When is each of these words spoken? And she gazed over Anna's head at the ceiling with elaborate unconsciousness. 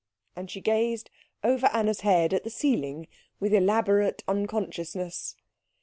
And 0.35 0.49
she 0.49 0.61
gazed 0.61 1.11
over 1.43 1.67
Anna's 1.67 2.01
head 2.01 2.33
at 2.33 2.43
the 2.43 2.49
ceiling 2.49 3.07
with 3.39 3.53
elaborate 3.53 4.23
unconsciousness. 4.27 5.35